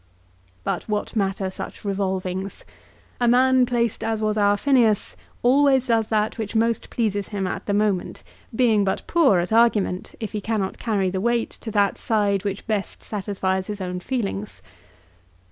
[0.63, 2.63] But what matter such revolvings?
[3.19, 7.67] A man placed as was our Phineas always does that which most pleases him at
[7.67, 8.23] the moment,
[8.55, 12.65] being but poor at argument if he cannot carry the weight to that side which
[12.65, 14.63] best satisfies his own feelings.